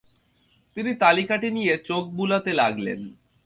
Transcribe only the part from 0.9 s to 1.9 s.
তালিকাটি নিয়ে